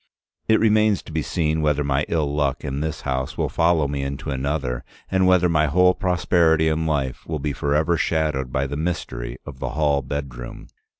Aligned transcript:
It 0.47 0.59
remains 0.59 1.03
to 1.03 1.11
be 1.11 1.21
seen 1.21 1.61
whether 1.61 1.83
my 1.83 2.05
ill 2.07 2.33
luck 2.33 2.63
in 2.63 2.79
this 2.79 3.01
house 3.01 3.37
will 3.37 3.49
follow 3.49 3.87
me 3.87 4.01
into 4.01 4.31
another, 4.31 4.83
and 5.11 5.27
whether 5.27 5.47
my 5.47 5.67
whole 5.67 5.93
prosperity 5.93 6.69
in 6.69 6.87
life 6.87 7.23
will 7.27 7.37
be 7.37 7.53
forever 7.53 7.97
shadowed 7.97 8.51
by 8.51 8.65
the 8.65 8.75
Mystery 8.75 9.37
of 9.45 9.59
the 9.59 9.69
Hall 9.69 10.01
Bedroom. 10.01 10.69